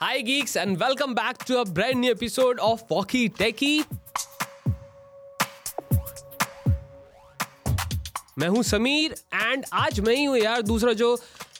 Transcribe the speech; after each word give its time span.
Hi, 0.00 0.20
geeks, 0.20 0.54
and 0.54 0.78
welcome 0.78 1.12
back 1.12 1.44
to 1.46 1.58
a 1.58 1.64
brand 1.66 2.00
new 2.00 2.12
episode 2.12 2.60
of 2.60 2.82
Walkie 2.88 3.28
Techie. 3.30 3.82
मैं 8.38 8.48
हूँ 8.48 8.62
Sameer 8.62 9.14
and 9.34 9.64
आज 9.74 9.98
मैं 10.00 10.14
ही 10.14 10.24
हूँ 10.24 10.38
यार 10.38 10.62
दूसरा 10.62 10.92
जो 10.92 11.10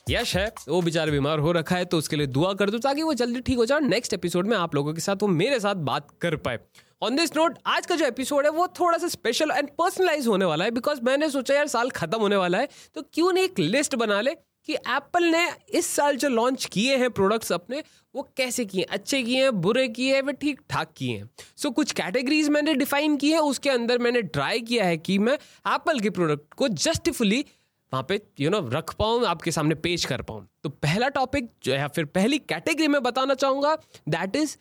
यश 0.09 0.35
है 0.35 0.47
वो 0.69 0.81
बेचारा 0.81 1.11
बीमार 1.11 1.39
हो 1.39 1.51
रखा 1.51 1.75
है 1.75 1.85
तो 1.85 1.97
उसके 1.97 2.15
लिए 2.15 2.27
दुआ 2.29 2.53
कर 2.53 2.69
दो 2.69 2.77
ताकि 2.77 3.03
वो 3.03 3.13
जल्दी 3.13 3.41
ठीक 3.41 3.57
हो 3.57 3.65
जाए 3.65 3.79
नेक्स्ट 3.79 4.13
एपिसोड 4.13 4.47
में 4.47 4.57
आप 4.57 4.75
लोगों 4.75 4.93
के 4.93 5.01
साथ 5.01 5.21
वो 5.21 5.27
मेरे 5.27 5.59
साथ 5.59 5.83
बात 5.91 6.07
कर 6.21 6.35
पाए 6.37 6.59
ऑन 7.01 7.15
दिस 7.15 7.35
नोट 7.35 7.57
आज 7.67 7.85
का 7.85 7.95
जो 7.95 8.05
एपिसोड 8.05 8.45
है 8.45 8.51
वो 8.51 8.67
थोड़ा 8.79 8.97
सा 8.97 9.07
स्पेशल 9.07 9.51
एंड 9.51 9.69
पर्सनलाइज 9.77 10.27
होने 10.27 10.45
वाला 10.45 10.65
है 10.65 10.71
बिकॉज़ 10.71 11.01
मैंने 11.03 11.29
सोचा 11.29 11.55
यार 11.55 11.67
साल 11.67 11.89
खत्म 11.95 12.19
होने 12.19 12.35
वाला 12.35 12.57
है 12.57 12.69
तो 12.95 13.01
क्यों 13.13 13.31
नहीं 13.33 13.43
एक 13.43 13.59
लिस्ट 13.59 13.95
बना 13.95 14.21
ले 14.21 14.35
कि 14.69 14.75
एप्पल 14.75 15.23
ने 15.23 15.47
इस 15.69 15.85
साल 15.85 16.15
जो 16.15 16.29
लॉन्च 16.29 16.65
किए 16.65 16.97
हैं 16.97 17.09
प्रोडक्ट्स 17.09 17.51
अपने 17.51 17.83
वो 18.15 18.27
कैसे 18.37 18.65
किए 18.65 18.83
अच्छे 18.83 19.23
किए 19.23 19.43
हैं 19.43 19.51
बुरे 19.61 19.87
किए 19.87 20.15
हैं 20.15 20.21
वे 20.21 20.33
ठीक 20.33 20.59
ठाक 20.69 20.93
किए 20.97 21.17
हैं? 21.17 21.29
सो 21.57 21.69
so, 21.69 21.75
कुछ 21.75 21.91
कैटेगरीज 21.91 22.49
मैंने 22.49 22.73
डिफाइन 22.73 23.17
की 23.17 23.31
है 23.31 23.39
उसके 23.39 23.69
अंदर 23.69 23.97
मैंने 23.97 24.21
ट्राई 24.21 24.61
किया 24.61 24.85
है 24.85 24.97
कि 24.97 25.17
मैं 25.19 25.33
एप्पल 25.73 25.99
के 25.99 26.09
प्रोडक्ट 26.09 26.53
को 26.53 26.67
जस्टिफुली 26.67 27.45
वहाँ 27.93 28.05
पे 28.09 28.21
यू 28.39 28.49
नो 28.49 28.59
रख 28.69 28.93
पाऊँ 28.93 29.25
आपके 29.25 29.51
सामने 29.51 29.75
पेश 29.75 30.05
कर 30.05 30.21
पाऊँ। 30.21 30.47
तो 30.63 30.69
पहला 30.69 31.09
टॉपिक 31.09 31.51
जो 31.63 31.73
है 31.73 31.87
फिर 31.87 32.05
पहली 32.05 32.37
कैटेगरी 32.37 32.87
में 32.87 33.03
बताना 33.03 33.33
चाहूँगा 33.33 33.75
that 34.09 34.35
is 34.35 34.57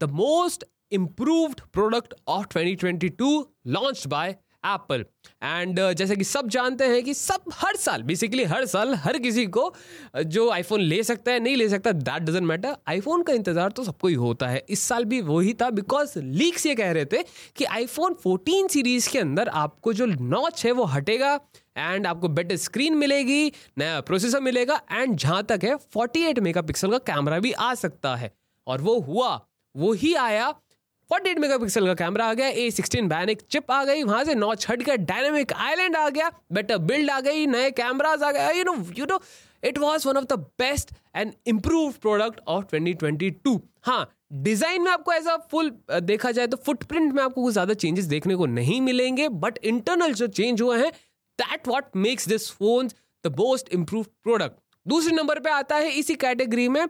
the 0.00 0.10
most 0.10 0.64
improved 0.92 1.60
product 1.72 2.14
of 2.28 2.46
2022 2.58 3.42
launched 3.66 4.10
by 4.10 4.36
Apple 4.64 5.04
and 5.42 5.80
जैसे 5.92 6.16
कि 6.16 6.24
सब 6.24 6.48
जानते 6.48 6.84
हैं 6.84 7.02
कि 7.04 7.14
सब 7.14 7.52
हर 7.54 7.76
साल 7.76 8.02
बेसिकली 8.02 8.44
हर 8.44 8.66
साल 8.66 8.94
हर 8.94 9.18
किसी 9.18 9.46
को 9.46 9.62
uh, 10.16 10.22
जो 10.22 10.48
आईफोन 10.50 10.80
ले 10.80 11.02
सकता 11.02 11.32
है 11.32 11.40
नहीं 11.40 11.56
ले 11.56 11.68
सकता 11.68 11.92
दैट 11.92 12.22
डजेंट 12.22 12.46
मैटर 12.46 12.76
आईफोन 12.88 13.22
का 13.22 13.32
इंतज़ार 13.32 13.70
तो 13.70 13.84
सबको 13.84 14.08
ही 14.08 14.14
होता 14.14 14.48
है। 14.48 14.64
इस 14.68 14.80
साल 14.80 15.04
भी 15.04 15.20
वही 15.20 15.54
था 15.54 15.70
बिकॉज़ 15.70 16.18
लीक्स 16.18 16.66
ये 16.66 16.74
कह 16.74 16.92
रहे 16.92 17.04
थे 17.04 17.22
कि 17.56 17.64
आईफोन 17.64 18.16
14 18.26 18.68
सीरीज़ 18.68 19.08
के 19.10 19.18
अंदर 19.18 19.48
आपको 19.48 19.92
जो 19.92 20.06
नॉच 20.06 20.64
है 20.66 20.72
वो 20.72 20.84
हटेगा 20.84 21.34
एंड 21.78 22.06
आपको 22.06 22.28
बेटर 22.28 22.56
स्क्रीन 22.56 22.96
मिलेगी 22.96 23.52
नया 23.78 24.00
प्रोसेसर 24.00 24.40
मिलेगा 24.40 24.80
एंड 24.92 25.16
जहाँ 25.16 25.42
तक 25.42 25.64
है 25.64 25.76
48 25.98 26.38
मेगापिक्सल 26.38 26.90
का 26.90 26.98
कैमरा 27.12 27.38
भी 27.38 27.52
आ 27.52 27.74
सकता 27.74 28.14
है। 28.16 28.32
और 28.66 28.80
वो 28.80 28.98
हुआ 29.00 29.40
वो 29.74 29.92
ही 29.92 30.14
आया 30.14 30.54
48 31.12 31.38
मेगापिक्सल 31.38 31.86
का 31.86 31.94
कैमरा 31.94 32.26
आ 32.26 32.34
गया 32.34 32.46
ए 32.48 32.70
सिक्सटीन 32.70 33.08
बैनिक 33.08 33.40
चिप 33.50 33.70
आ 33.70 33.84
गई, 33.84 34.02
वहाँ 34.02 34.24
से 34.24 34.34
नॉच 34.34 34.66
हट 34.70 34.82
गया 34.82 34.94
डायनेमिक 35.04 35.52
आइलैंड 35.52 35.96
आ 35.96 36.08
गया 36.08 36.30
बेटर 36.52 36.78
बिल्ड 36.80 37.10
आ 37.10 37.20
गई, 37.20 37.46
नए 37.46 37.70
कैमराज 37.70 38.22
आ 38.22 38.30
गए 38.32 38.54
you 38.58 38.64
know 38.64 38.74
you 38.98 39.06
know 39.06 39.20
it 39.62 39.78
was 39.78 40.08
one 40.08 40.16
of 40.16 40.24
the 40.24 40.38
best 40.58 40.94
and 41.16 41.32
improve 41.46 41.92
product 42.02 42.40
of 42.46 42.74
2022 42.74 43.58
हाँ 43.84 44.06
डिज़ाइन 44.42 44.82
में 44.82 44.90
आपको 44.90 45.12
ऐसा 45.12 45.36
फुल 45.50 45.70
देखा 46.02 46.30
जाए 46.30 46.46
तो 46.46 46.56
फुटप्रिंट 46.66 47.12
में 47.12 47.22
आपको 47.22 47.42
कुछ 47.42 47.52
ज़्यादा 47.52 47.74
चेंजेस 47.74 48.04
देखने 48.06 48.36
को 48.36 48.46
नहीं 48.48 48.80
मिलेंगे 48.80 49.28
बट 49.38 49.58
इंटरनल 49.64 50.12
जो 50.14 50.26
चेंज 50.32 50.62
हुए 50.62 50.78
हैं 50.78 50.90
that 51.38 51.68
what 51.68 51.96
makes 51.98 52.28
this 52.28 52.50
phone 52.52 52.88
the 53.24 53.34
most 53.38 53.72
improve 53.74 54.06
product 54.22 54.60
दूसरे 54.86 55.16
नंबर 55.16 55.38
पे 55.40 55.50
आता 55.50 55.76
है 55.76 55.90
इसी 55.98 56.14
कैटेगरी 56.24 56.68
में 56.68 56.86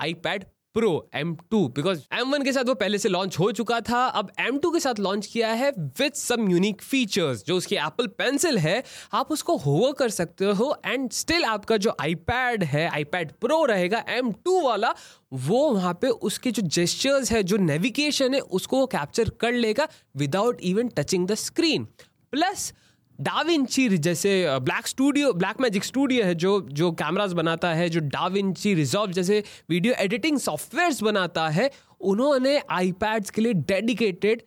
iPad 0.00 0.44
pro 0.76 0.88
M2 1.16 1.58
because 1.74 2.00
M1 2.14 2.44
के 2.44 2.52
साथ 2.52 2.64
वो 2.64 2.74
पहले 2.74 2.98
से 2.98 3.08
लॉन्च 3.08 3.38
हो 3.38 3.50
चुका 3.52 3.78
था, 3.80 4.04
अब 4.06 4.30
M2 4.40 4.72
के 4.72 4.80
साथ 4.80 4.98
लॉन्च 5.00 5.26
किया 5.26 5.48
है 5.50 5.70
विद 5.70 6.12
सम 6.14 6.50
यूनिक 6.50 6.82
फीचर्स 6.82 7.44
जो 7.46 7.56
उसकी 7.56 7.76
एप्पल 7.76 8.06
पेंसिल 8.18 8.58
है, 8.58 8.82
आप 9.12 9.30
उसको 9.32 9.56
होवर 9.56 9.92
कर 9.92 10.08
सकते 10.10 10.44
हो 10.52 10.74
एंड 10.86 11.10
स्टिल 11.12 11.44
आपका 11.44 11.76
जो 11.76 11.94
आईपैड 12.00 12.64
है 12.64 12.86
आईपैड 12.88 13.32
प्रो 13.40 13.64
रहेगा 13.64 14.04
एम 14.08 14.32
टू 14.44 14.60
वाला, 14.62 14.94
वो 15.34 15.68
वहाँ 15.70 15.94
पे 16.02 16.08
उसके 16.08 16.50
जो 16.50 16.62
जेस्चर्स 16.62 17.32
है, 17.32 17.42
जो 17.42 17.56
नेविगेशन 17.56 18.34
है, 18.34 18.40
उसको 18.40 18.80
वो 18.80 18.86
कैप्चर 18.86 19.30
कर 19.40 19.52
लेगा 19.54 19.88
without 20.16 20.60
even 20.62 20.88
touching 20.96 21.26
the 21.28 21.34
screen 21.40 21.88
plus 22.32 22.72
DaVinci 23.20 23.88
जैसे 23.88 24.30
black 24.60 24.86
studio 24.86 25.32
black 25.32 25.60
magic 25.60 25.84
studio 25.84 26.24
है, 26.24 26.34
जो 26.34 26.60
जो 26.62 26.90
कैमरास 26.92 27.32
बनाता 27.32 27.72
है, 27.74 27.88
जो 27.88 28.00
डाविंची 28.00 28.74
रिजॉल्व 28.74 29.12
जैसे 29.12 29.42
वीडियो 29.70 29.94
एडिटिंग 29.98 30.38
सॉफ्टवेयर्स 30.38 31.02
बनाता 31.02 31.48
है, 31.48 31.70
उन्होंने 32.00 32.60
आईपैड्स 32.70 33.30
के 33.30 33.42
लिए 33.42 33.52
डेडिकेटेड 33.52 34.42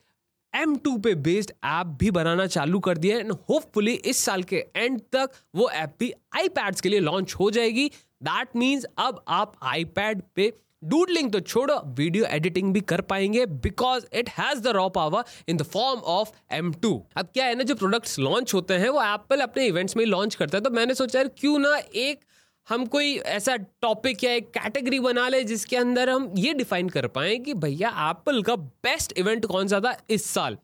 एम 0.54 0.76
टू 0.76 0.98
पे 0.98 1.14
बेस्ड 1.18 1.52
ऐप 1.66 1.88
भी 2.00 2.12
बनाना 2.12 2.46
चालू 2.48 2.80
कर 2.80 2.98
दिया 2.98 3.16
है 3.16 3.22
एंड 3.22 3.32
होपफुली 3.50 3.94
इस 3.94 4.24
साल 4.26 4.44
के 4.44 4.66
एंड 4.76 5.00
तक 5.14 5.32
वो 5.56 5.70
ऐप 5.72 5.96
भी 6.00 6.12
आईपैड्स 6.38 6.82
के 6.82 6.90
लिए 6.90 7.00
लॉन्च 7.00 7.34
हो 7.40 7.50
जाएगी। 7.52 7.88
दैट 8.24 8.56
मीन्स 8.56 8.86
अब 8.98 9.24
आप 9.28 9.54
आईपैड 9.64 10.22
पे 10.36 10.52
डूडलिंग 10.84 11.32
तो 11.32 11.40
छोड़ो 11.40 11.76
वीडियो 11.88 12.26
एडिटिंग 12.26 12.74
भी 12.74 12.82
कर 12.82 13.02
पाएँगे 13.02 13.46
because 13.46 14.06
it 14.14 14.30
has 14.30 14.60
the 14.60 14.68
raw 14.68 14.88
power 14.90 15.24
in 15.50 15.58
the 15.58 15.64
form 15.64 16.00
of 16.00 16.30
M 16.52 16.72
two 16.74 16.92
अब 17.18 17.30
क्या 17.34 17.46
है 17.46 17.56
ना, 17.56 17.64
जो 17.64 17.76
प्रोडक्ट्स 17.76 18.20
लॉन्च 18.20 18.54
होते 18.54 18.74
हैं, 18.74 18.90
वो 18.90 19.02
एप्पल 19.04 19.42
अपने 19.42 19.66
इवेंट्स 19.68 19.98
में 19.98 20.06
लॉन्च 20.06 20.36
करता 20.36 20.58
है। 20.58 20.64
तो 20.64 20.70
मैंने 20.70 20.96
सोचा 20.96 21.24
क्यों 21.24 21.58
ना 21.60 21.76
एक 21.78 22.20
हम 22.68 22.86
कोई 22.86 23.16
ऐसा 23.18 23.56
टॉपिक 23.82 24.24
या 24.24 24.32
एक 24.32 24.50
कैटेगरी 24.50 25.00
बना 25.00 25.28
ले 25.30 25.44
जिसके 25.44 25.78
अंदर 25.78 26.10
हम 26.10 26.34
ये 26.38 26.54
डिफाइन 26.54 26.90
कर 26.90 27.08
पाए 27.08 27.36
कि 27.38 27.54
भैया 27.54 27.90
एप्पल 28.10 28.42
का 28.44 28.56
बेस्ट 28.56 29.18
इवेंट 29.18 29.46
कौन 29.46 29.68
सा 29.68 29.80
था 29.80 29.96
इस 30.10 30.26
साल? 30.26 30.58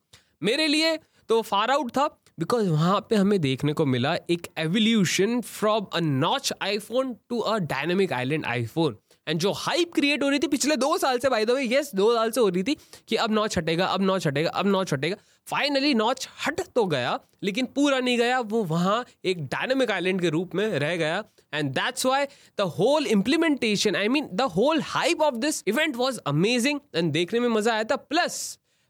मेरे 0.44 0.68
लिए 0.68 0.97
तो 1.30 1.42
फार 1.42 1.72
आउट 1.72 1.92
था 1.92 2.08
बिकॉज़ 2.40 2.70
वहाँ 2.70 3.00
पे 3.09 3.16
हमें 3.16 3.40
देखने 3.42 3.74
को 3.74 3.86
मिला 3.86 4.16
एक 4.30 4.47
evolution 4.58 5.40
from 5.42 5.86
a 5.94 6.00
notch 6.00 6.52
iPhone 6.62 7.16
to 7.30 7.40
a 7.40 7.58
dynamic 7.58 8.14
island 8.14 8.46
iPhone 8.46 8.97
and 9.28 9.40
जो 9.40 9.52
हाइप 9.53 9.94
क्रिएट 9.94 10.24
हो 10.24 10.30
रही 10.30 10.40
थी 10.40 10.47
पिछले 10.47 10.75
दो 10.78 10.97
साल 10.97 11.19
से 11.19 11.30
बाय 11.30 11.46
द 11.46 11.52
वे 11.52 11.63
यस 11.68 11.91
दो 11.96 12.13
साल 12.16 12.31
से 12.31 12.41
हो 12.41 12.50
रही 12.50 12.63
थी 12.63 12.75
कि 13.08 13.16
अब 13.16 13.31
नॉच 13.31 13.58
हटेगा, 13.58 13.86
अब 13.86 14.02
नॉच 14.02 14.28
हटेगा, 14.28 14.50
अब 14.50 14.68
नॉच 14.68 14.94
हटेगा। 14.94 15.16
फाइनली 15.47 15.94
नॉच 15.94 16.28
हट 16.46 16.62
तो 16.75 16.86
गया, 16.86 17.19
लेकिन 17.44 17.66
पूरा 17.75 18.00
नहीं 18.00 18.18
गया। 18.18 18.40
वो 18.41 18.64
वहाँ 18.66 19.06
एक 19.25 19.46
डायनेमिक 19.46 19.91
आइलैंड 19.91 20.22
के 20.22 20.30
रूप 20.30 20.56
में 20.56 20.68
रह 20.69 20.96
गया। 20.96 21.24
And 21.53 21.72
that's 21.72 22.06
why 22.06 22.25
the 22.58 22.62
whole 22.78 23.08
implementation 23.08 23.96
I 23.96 24.08
mean 24.08 24.30
the 24.34 24.41
whole 24.56 24.81
hype 24.84 25.22
of 25.22 25.35
this 25.38 25.64
event 25.68 25.96
was 25.96 26.19
amazing 26.28 26.80
and 26.96 27.12
देखने 27.14 27.40
में 27.40 27.47
मज़ा 27.50 27.74
आया 27.74 27.84
था। 27.84 27.96
प्लस 27.96 28.38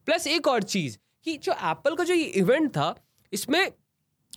प्लस 0.07 0.28
एक 0.28 0.47
और 0.47 0.63
चीज़ 0.66 0.97
कि 1.25 1.38
जो 1.38 1.51
एप्पल 1.51 1.95
का 1.95 2.03
जो 2.03 2.13
ये 2.13 2.24
इवेंट 2.24 2.69
था, 2.69 2.95
इसमें 3.34 3.72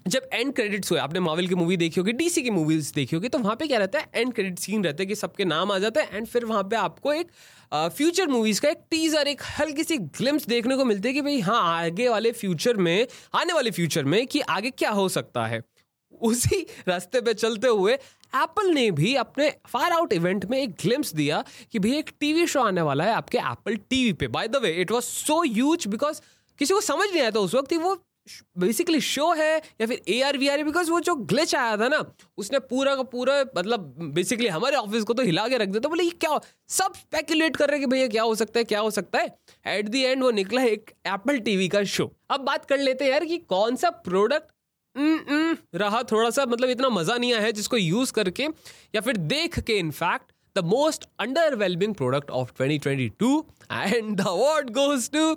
जब 0.09 0.29
एंड 0.33 0.53
क्रेडिट्स 0.55 0.91
हुए, 0.93 0.99
आपने 1.01 1.21
मावल 1.21 1.47
की 1.47 1.55
मूवी 1.55 1.77
देखी 1.77 2.01
होगी 2.01 2.13
डीसी 2.13 2.43
की 2.43 2.51
मूवीज़ 2.51 2.93
देखी 2.95 3.17
होगी 3.17 3.29
तो 3.29 3.39
वहाँ 3.39 3.57
पे 3.57 3.67
क्या 3.67 3.79
रहता 3.79 3.99
है? 3.99 4.11
एंड 4.15 4.33
क्रेडिट 4.35 4.59
सीन 4.59 4.85
रहता 4.85 5.03
है 5.03 5.07
कि 5.07 5.15
सबके 5.15 5.45
नाम 5.45 5.73
आ 5.73 5.79
जाते 5.79 6.01
हैं 6.01 6.17
एंड 6.17 6.27
फिर 6.27 6.45
वहाँ 6.45 6.63
पे 6.65 6.77
आपको 6.77 7.13
एक 7.13 7.31
फ्यूचर 7.73 8.29
मूवीज़ 8.29 8.61
का 8.61 8.69
एक 8.69 8.79
टीजर 8.91 9.29
एक 9.29 9.43
हल्की 9.59 9.85
सी 9.85 9.99
ग्लिम्स 9.99 10.47
देखने 10.49 10.77
को 10.77 10.85
मिलती 10.85 11.09
है 11.09 11.15
कि 11.15 11.23
भाई 11.23 11.41
हाँ 11.41 11.63
आगे 11.77 12.09
वाले 12.09 12.33
फ्यूचर 12.33 12.77
में, 12.77 13.07
आने 13.35 13.53
वाले 13.53 13.71
फ्यूचर 13.71 14.05
में 14.05 14.27
कि 14.27 14.41
आगे 14.41 14.71
क्या 14.73 14.91
हो 14.91 15.09
सकता 15.09 15.47
है। 15.47 15.63
उसी 16.21 16.67
रास्ते 16.89 17.21
पे 17.21 17.35
चलते 17.35 17.69
हुए 17.69 17.93
एप्पल 17.93 18.71
ने 18.75 18.91
भी 18.91 19.15
अपने 19.17 19.51
फार 19.69 19.93
आउट 19.93 20.13
इवेंट 20.13 20.45
में 20.45 20.59
एक 20.59 20.71
ग्लिम्स 20.83 21.15
दिया 21.15 21.45
कि 21.73 21.79
भाई, 21.79 21.93
एक 21.93 22.11
टीवी 22.21 22.47
शो 22.47 22.61
आने 22.61 22.83
वाला 22.83 23.05
है 23.05 23.13
आपके 23.13 23.39
एप्पल 23.39 23.77
टीवी 23.91 24.13
पे। 24.13 24.29
By 24.29 24.49
the 24.49 24.57
way 24.57 24.71
it 24.73 24.91
was 24.91 25.03
so 25.03 25.43
huge 25.43 25.87
because 25.87 26.21
किसी 26.59 26.75
को 26.75 26.81
समझ 26.83 27.09
नहीं 27.11 27.21
आया 27.21 27.31
था 27.31 27.41
उस 27.41 27.55
वक्त 27.55 27.73
वो 27.75 27.95
बेसिकली 28.59 29.01
शो 29.01 29.33
है 29.35 29.57
या 29.81 29.87
फिर 29.87 30.03
A 30.09 30.21
R 30.23 30.37
V 30.39 30.49
R 30.49 30.63
because 30.65 30.91
वो 30.91 31.01
जो 31.01 31.15
ग्लिच 31.15 31.55
आया 31.55 31.77
था 31.77 31.89
ना, 31.89 32.05
उसने 32.39 32.59
पूरा 32.61 32.95
का 32.97 33.03
पूरा 33.05 33.41
मतलब 33.57 33.95
बेसिकली 34.15 34.49
हमारे 34.49 34.77
ऑफ़िस 34.77 35.05
को 35.05 35.15
तो 35.15 35.23
हिला 35.23 35.47
के 35.49 35.59
रख 35.59 35.69
दिया 35.69 35.89
बोले, 35.89 36.05
ये 36.05 36.11
क्या 36.11 36.39
सब 36.69 36.95
स्पेकुलेट 36.97 37.57
कर 37.57 37.69
रहे 37.69 37.79
हैं 37.79 37.89
कि 37.89 37.91
भैया 37.91 38.09
क्या 38.09 38.23
हो 38.23 38.35
सकता 38.35 38.59
है, 38.59 38.65
क्या 38.65 38.81
हो 38.81 38.91
सकता 38.91 39.19
है? 39.19 39.35
एट 39.67 39.89
दी 39.89 40.03
एंड 40.03 40.23
वो 40.23 40.31
निकला 40.33 40.63
एक 40.65 40.91
एप्पल 41.07 41.39
टीवी 41.41 41.69
का 41.69 41.83
शो 41.89 42.11
अब 42.31 42.41
बात 42.41 42.65
कर 42.65 42.79
लेते 42.79 43.05
हैं 43.05 43.13
यार 43.13 43.25
कि 43.25 43.39
कौन 43.49 43.77
सा 43.77 43.91
प्रोडक्ट 43.91 44.53
रहा 45.75 46.03
थोड़ा 46.03 46.31
सा 46.31 46.45
मतलब 46.47 46.71
इतना 46.71 46.89
मज़ा 46.89 47.17
नहीं 47.17 47.33
आया 47.35 47.43
है 47.43 47.53
जिसको 47.53 47.77
यूज़ 47.77 48.13
करके, 48.13 48.43
या 48.95 49.01
फिर 49.01 49.17
देख 49.17 49.59
के 49.61 49.79
in fact 49.79 50.33
the 50.57 50.65
most 50.65 51.05
underwhelming 51.21 51.95
product 51.95 52.31
of 52.31 52.53
2022 52.63 53.43
and 53.73 54.17
the 54.17 54.27
award 54.27 54.71
goes 54.71 55.11
to 55.11 55.35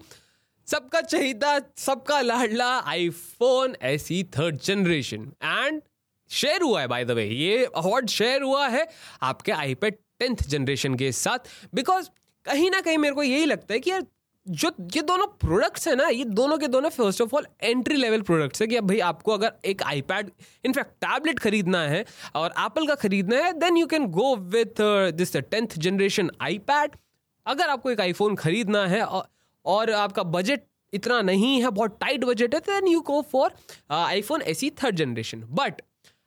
सबका 0.71 0.99
चाहिदा 1.01 1.59
सबका 1.77 2.19
लाडला 2.21 2.67
iPhone 2.87 3.75
SE 3.83 4.23
third 4.35 4.57
generation 4.63 5.31
and 5.43 5.81
share 6.29 6.61
हुआ 6.61 6.81
है 6.81 6.87
बाय 6.87 7.05
द 7.05 7.11
वे 7.11 7.25
ये 7.25 7.65
अवार्ड 7.65 8.09
शेयर 8.09 8.41
हुआ 8.41 8.67
है 8.67 8.87
आपके 9.21 9.51
आईपैड 9.51 9.95
टेंथ 10.19 10.43
जनरेशन 10.49 10.95
के 10.95 11.11
साथ। 11.11 11.49
बिकॉज़ 11.75 12.07
कहीं 12.45 12.69
ना 12.71 12.79
कहीं 12.81 12.97
मेरे 12.97 13.15
को 13.15 13.23
यही 13.23 13.45
लगता 13.45 13.73
है 13.73 13.79
कि 13.79 13.91
यार, 13.91 14.05
जो, 14.45 14.71
ये 14.95 15.01
दोनों 15.01 15.27
प्रोडक्ट्स 15.41 15.87
हैं 15.87 15.95
ना, 15.95 16.07
ये 16.07 16.23
दोनों 16.25 16.57
के 16.57 16.67
दोनों 16.67 16.89
first 16.89 17.21
of 17.21 17.35
all 17.35 17.47
entry 17.63 17.95
level 17.95 18.21
products 18.21 18.61
है 18.61 18.67
कि 18.67 18.75
अब 18.75 18.87
भाई 18.87 18.99
आपको 19.09 19.33
अगर 19.33 19.53
एक 19.65 19.83
आईपैड 19.83 20.31
इनफैक्ट 20.65 20.91
टैबलेट 21.01 21.39
खरीदना 21.39 21.81
है 21.87 22.05
और 22.35 22.53
एप्पल 22.59 22.87
का 22.87 22.95
खरीदना 22.95 23.43
है 23.43 23.51
then 23.59 23.77
you 23.77 23.87
can 23.87 24.07
go 24.11 24.35
with 24.55 24.81
this 25.15 25.35
tenth 25.37 25.77
generation 25.77 26.31
iPad 26.41 26.95
अगर 27.45 27.69
आपको 27.69 27.91
एक 27.91 28.01
आईफोन 28.01 28.35
खरीदना 28.35 28.87
है 28.87 29.03
और 29.05 29.27
और 29.65 29.91
आपका 29.91 30.23
बजट 30.23 30.61
इतना 30.93 31.21
नहीं 31.21 31.61
है 31.61 31.69
बहुत 31.69 31.97
टाइट 32.01 32.23
बजट 32.23 32.55
है 32.55 32.59
then 32.59 32.87
you 32.87 33.01
go 33.01 33.21
for 33.21 33.51
iPhone 33.91 34.41
SE 34.41 34.69
third 34.83 34.95
generation 34.95 35.43
but 35.49 35.81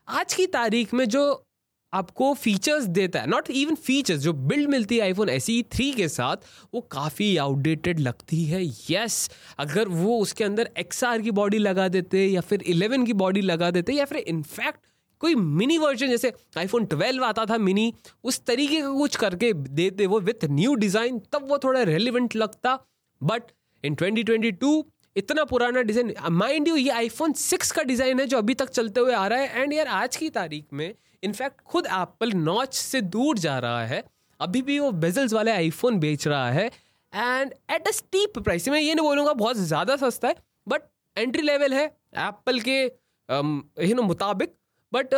आज 0.09 0.35
की 0.35 0.47
तारीख 0.47 0.95
में 0.95 1.05
जो 1.05 1.45
आपको 1.93 2.33
फीचर्स 2.35 2.85
देता 2.85 3.21
है 3.21 3.27
नॉट 3.27 3.51
इवन 3.51 3.75
फीचर्स 3.75 4.21
जो 4.21 4.33
बिल्ड 4.33 4.71
मिलती 4.71 4.97
है 4.97 5.03
आईफोन 5.03 5.29
एस 5.29 5.47
थ्री 5.73 5.91
के 5.93 6.09
साथ 6.09 6.37
वो 6.75 6.81
काफ़ी 6.81 7.37
आउटडेटेड 7.37 8.01
लगती 8.01 8.45
है। 8.45 8.65
यस 8.65 8.89
yes, 8.91 9.33
अगर 9.59 9.89
वो 9.89 10.19
उसके 10.19 10.45
अंदर 10.45 10.71
एक्स 10.79 11.05
आर 11.05 11.23
की 11.23 11.31
बॉडी 11.31 11.59
लगा 11.59 11.89
देते 11.89 12.27
या 12.27 12.41
फिर 12.41 12.63
इलेवन 12.63 13.05
की 13.07 13.13
बॉडी 13.13 13.41
लगा 13.41 13.71
देते 13.71 13.93
या 13.93 14.05
फिर 14.05 14.19
इनफैक्ट 14.19 14.81
कोई 15.21 15.35
मिनी 15.35 15.79
वर्जन 15.79 16.09
जैसे 16.09 16.33
आईफोन 16.59 16.87
12 16.87 17.23
आता 17.23 17.45
था 17.47 17.59
मिनी 17.59 17.93
उस 18.25 18.41
तरीके 18.45 18.81
का 18.81 18.91
कुछ 18.91 19.17
करके 19.17 19.53
देते 19.53 20.07
वो 20.07 20.21
विथ 20.21 20.45
न्यू 20.45 20.75
डिज़ाइन 20.75 21.19
तब 21.33 21.49
वो 21.49 21.59
थोड़ा 21.59 21.83
रेलिवेंट 21.83 22.37
लगता। 22.37 22.79
बट 23.21 23.43
इन 23.85 23.95
2022 23.95 24.83
इतना 25.17 25.45
पुराना 25.45 25.83
डिज़ाइन 25.83 26.15
माइंड 26.33 26.69
यू 26.69 26.77
ये 26.77 26.91
आईफोन 26.93 27.33
सिक्स 27.35 27.71
का 27.73 27.83
डिज़ाइन 27.83 28.21
है 28.21 28.27
जो 28.27 28.39
अभी 28.39 28.55
तक 28.55 28.69
चलते 28.71 29.01
हुए 29.01 29.13
आ 29.15 29.27
रहा 29.27 29.39
है। 29.39 29.63
एंड 29.63 29.73
यार, 29.73 29.87
आज 29.89 30.17
की 30.17 30.31
तारीख 30.31 30.65
में 30.73 30.95
इनफैक्ट 31.23 31.61
खुद 31.63 31.87
एप्पल 31.89 32.33
नॉच 32.33 32.75
से 32.75 33.01
दूर 33.01 33.39
जा 33.39 33.59
रहा 33.59 33.85
है। 33.87 34.03
अभी 34.41 34.63
भी 34.63 34.79
वो 34.79 34.91
बेजल्स 34.99 35.33
वाले 35.33 35.51
आईफोन 35.51 35.99
बेच 36.01 36.27
रहा 36.29 36.51
है। 36.51 36.67
And 37.13 37.53
at 37.71 37.89
a 37.89 37.91
steep 37.93 38.39
price 38.39 38.69
मैं 38.69 38.81
ये 38.81 38.95
नहीं 38.95 39.07
बोलूँगा, 39.07 39.33
बहुत 39.35 39.57
ज़्यादा 39.59 39.97
सस्ता 39.97 40.29
है 40.29 40.35
बट 40.69 40.83
एंट्री 41.17 41.43
लेवल 41.43 41.75
है 41.75 41.85
एप्पल 42.19 42.61
के 42.61 42.83
यू 42.83 43.95
नो 43.95 44.03
मुताबिक। 44.03 44.55
But 44.93 45.15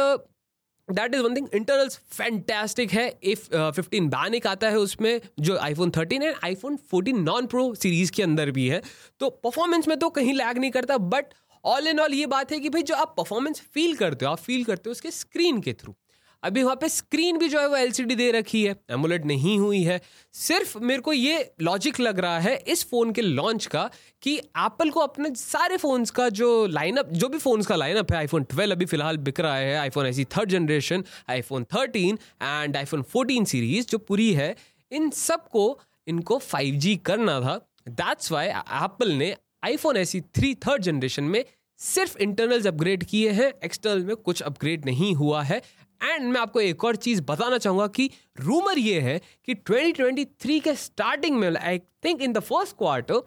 that 0.88 1.14
is 1.14 1.22
one 1.22 1.34
thing 1.36 1.48
internals 1.54 1.96
fantastic 2.12 2.92
है. 2.92 3.08
इफ़ 3.24 3.46
फिफ्टीन 3.76 4.08
बैनिक 4.08 4.46
आता 4.46 4.68
है 4.68 4.78
उसमें, 4.78 5.20
जो 5.40 5.56
आईफोन 5.58 5.90
थर्टीन 5.90 6.22
है 6.22 6.34
iPhone 6.44 6.76
fourteen 6.90 7.22
non 7.22 7.46
pro 7.46 7.74
series 7.74 8.12
के 8.12 8.22
अंदर 8.22 8.50
भी 8.50 8.68
है. 8.68 8.82
तो 9.20 9.30
परफॉर्मेंस 9.30 9.88
में 9.88 9.98
तो 9.98 10.10
कहीं 10.10 10.34
लैग 10.34 10.58
नहीं 10.58 10.70
करता 10.70 10.98
बट 10.98 11.34
ऑल 11.64 11.86
इन 11.88 12.00
ऑल 12.00 12.14
ये 12.14 12.26
बात 12.28 12.52
है 12.52 12.58
कि 12.60 12.68
भाई 12.68 12.82
जो 12.82 12.94
आप 12.94 13.14
परफॉर्मेंस 13.16 13.60
फील 13.74 13.94
करते 13.96 14.24
हो, 14.24 14.32
आप 14.32 14.38
फील 14.38 14.64
करते 14.64 14.88
हो 14.88 14.92
उसके 14.92 15.10
स्क्रीन 15.10 15.60
के 15.60 15.72
थ्रू 15.72 15.94
अभी 16.42 16.62
वहाँ 16.62 16.76
पे 16.76 16.88
स्क्रीन 16.88 17.38
भी 17.38 17.48
जो 17.48 17.60
है 17.60 17.68
वो 17.68 17.76
एलसीडी 17.76 18.14
दे 18.14 18.30
रखी 18.30 18.62
है। 18.66 18.74
एमुलेट 18.90 19.24
नहीं 19.26 19.58
हुई 19.58 19.82
है। 19.82 20.00
सिर्फ़ 20.32 20.78
मेरे 20.78 21.02
को 21.02 21.12
ये 21.12 21.52
लॉजिक 21.62 22.00
लग 22.00 22.18
रहा 22.18 22.38
है 22.38 22.56
इस 22.56 22.84
फ़ोन 22.84 23.12
के 23.12 23.22
लॉन्च 23.22 23.66
का 23.66 23.90
कि 24.22 24.36
एप्पल 24.36 24.90
को 24.90 25.00
अपने 25.00 25.30
सारे 25.34 25.76
फ़ोन्स 25.76 26.10
का 26.10 26.28
जो 26.28 26.66
लाइनअप 26.66 27.08
जो 27.12 27.28
भी 27.28 27.38
फ़ोन्स 27.38 27.66
का 27.66 27.76
लाइनअप 27.76 28.12
है 28.12 28.18
आईफोन 28.18 28.44
12 28.44 28.72
अभी 28.72 28.84
फ़िलहाल 28.84 29.16
बिक 29.16 29.40
रहा 29.40 29.56
है 29.56 29.76
iPhone 29.76 30.06
SE 30.06 30.24
third 30.24 30.50
generation 30.50 31.04
iPhone 31.30 31.64
13 31.74 32.18
and 32.42 32.76
iPhone 32.76 33.02
14 33.16 33.44
series 33.44 33.86
जो 33.86 33.98
पूरी 33.98 34.32
है, 34.32 34.54
इन 34.92 35.10
सबको 35.10 35.78
इनको 36.06 36.40
5G 36.54 36.96
करना 36.96 37.40
था। 37.40 37.56
दैट्स 37.88 38.32
वाई 38.32 38.46
एप्पल 38.48 39.12
ने 39.12 39.36
iPhone 39.64 39.96
SE 39.96 40.20
three 40.20 40.54
third 40.54 40.82
generation 40.82 41.24
में 41.24 41.44
सिर्फ़ 41.80 42.16
इंटरनल्स 42.18 42.66
अपग्रेड 42.66 43.04
किए 43.04 43.30
हैं 43.30 43.52
एक्सटर्नल 43.64 44.04
में 44.04 44.16
कुछ 44.16 44.42
अपग्रेड 44.42 44.84
नहीं 44.86 45.14
हुआ 45.14 45.42
है। 45.42 45.60
एंड 46.00 46.24
मैं 46.24 46.40
आपको 46.40 46.60
एक 46.60 46.84
और 46.84 46.96
चीज़ 46.96 47.22
बताना 47.22 47.58
चाहूँगा 47.58 47.86
कि 47.88 48.10
रूमर 48.40 48.78
ये 48.78 49.00
है 49.00 49.18
कि 49.44 49.54
2023 49.70 50.60
के 50.60 50.74
स्टार्टिंग 50.76 51.38
में 51.38 51.56
I 51.56 51.78
think 52.04 52.22
in 52.22 52.32
the 52.32 52.40
first 52.40 52.76
quarter 52.78 53.22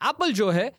Apple 0.00 0.32
जो 0.32 0.50
है 0.50 0.70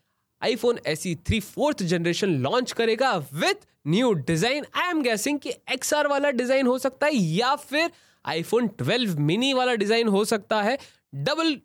iPhone 0.42 0.80
SE 0.88 1.16
three 1.28 1.40
fourth 1.40 1.84
generation 1.84 2.38
launch 2.42 2.72
करेगा 2.72 3.16
with 3.34 3.66
new 3.88 4.12
design 4.14 4.66
I 4.76 4.90
am 4.90 5.02
guessing 5.02 5.40
कि 5.40 5.54
एक्सआर 5.74 6.08
वाला 6.08 6.32
डिज़ाइन 6.32 6.68
हो 6.68 6.78
सकता 6.80 7.08
है 7.08 7.16
या 7.16 7.56
फिर 7.56 7.92
आईफोन 8.26 8.68
12 8.82 9.16
मिनी 9.20 9.54
वाला 9.54 9.74
डिज़ाइन 9.76 10.08
हो 10.08 10.24
सकता 10.26 10.62
है। 10.62 10.78
डबल 11.16 11.56